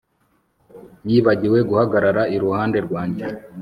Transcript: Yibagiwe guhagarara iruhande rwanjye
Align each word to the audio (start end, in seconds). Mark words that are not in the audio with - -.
Yibagiwe 1.09 1.59
guhagarara 1.69 2.21
iruhande 2.35 2.77
rwanjye 2.85 3.25